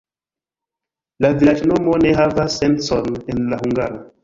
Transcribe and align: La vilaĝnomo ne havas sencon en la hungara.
La 1.25 1.29
vilaĝnomo 1.43 1.95
ne 2.05 2.15
havas 2.23 2.59
sencon 2.65 3.15
en 3.35 3.47
la 3.55 3.63
hungara. 3.65 4.05